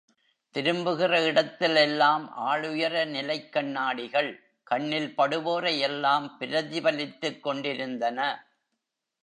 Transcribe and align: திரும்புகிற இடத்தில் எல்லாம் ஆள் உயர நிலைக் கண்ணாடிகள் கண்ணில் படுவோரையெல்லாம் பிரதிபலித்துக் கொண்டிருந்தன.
திரும்புகிற 0.55 1.23
இடத்தில் 1.23 1.75
எல்லாம் 1.75 2.31
ஆள் 2.31 2.69
உயர 2.69 3.05
நிலைக் 3.05 3.53
கண்ணாடிகள் 3.53 4.43
கண்ணில் 4.63 5.13
படுவோரையெல்லாம் 5.17 6.29
பிரதிபலித்துக் 6.39 7.39
கொண்டிருந்தன. 7.39 8.47